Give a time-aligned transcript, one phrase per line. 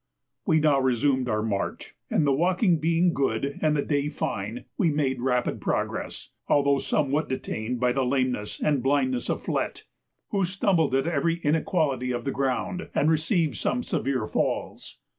[0.47, 4.89] We now resumed our march, and the walking being good and the day fine we
[4.89, 9.83] made rapid progress, although somewhat detained by the lameness and blindness of Flett,
[10.29, 14.97] who stumbled at every inequality of the ground, and received some severe falls.